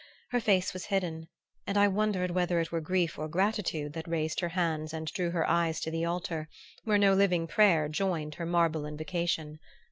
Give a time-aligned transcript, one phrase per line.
[0.31, 1.27] Her face was hidden,
[1.67, 5.29] and I wondered whether it were grief or gratitude that raised her hands and drew
[5.29, 6.49] her eyes to the altar,
[6.85, 9.59] where no living prayer joined her marble invocation.